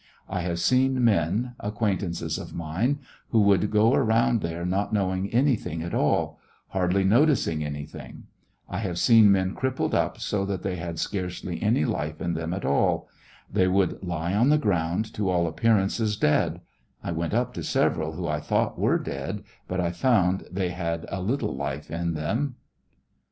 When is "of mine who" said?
2.39-3.39